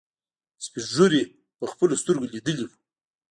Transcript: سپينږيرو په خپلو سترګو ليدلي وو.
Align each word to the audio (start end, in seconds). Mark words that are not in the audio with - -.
سپينږيرو 0.65 1.21
په 1.57 1.65
خپلو 1.71 1.93
سترګو 2.01 2.31
ليدلي 2.33 2.63
وو. 2.65 2.75